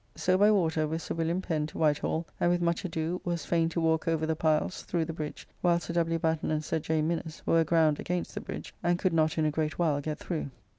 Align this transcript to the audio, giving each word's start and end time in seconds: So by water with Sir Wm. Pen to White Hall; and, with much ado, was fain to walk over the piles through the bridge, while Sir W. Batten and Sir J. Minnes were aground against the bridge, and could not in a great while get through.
So 0.15 0.35
by 0.35 0.49
water 0.49 0.87
with 0.87 1.03
Sir 1.03 1.13
Wm. 1.13 1.43
Pen 1.43 1.67
to 1.67 1.77
White 1.77 1.99
Hall; 1.99 2.25
and, 2.39 2.49
with 2.49 2.59
much 2.59 2.83
ado, 2.83 3.21
was 3.23 3.45
fain 3.45 3.69
to 3.69 3.79
walk 3.79 4.07
over 4.07 4.25
the 4.25 4.35
piles 4.35 4.81
through 4.81 5.05
the 5.05 5.13
bridge, 5.13 5.47
while 5.61 5.79
Sir 5.79 5.93
W. 5.93 6.17
Batten 6.17 6.49
and 6.49 6.63
Sir 6.65 6.79
J. 6.79 7.03
Minnes 7.03 7.43
were 7.45 7.59
aground 7.59 7.99
against 7.99 8.33
the 8.33 8.41
bridge, 8.41 8.73
and 8.81 8.97
could 8.97 9.13
not 9.13 9.37
in 9.37 9.45
a 9.45 9.51
great 9.51 9.77
while 9.77 10.01
get 10.01 10.17
through. 10.17 10.49